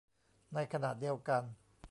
[0.53, 1.43] ในขณะเดียวกัน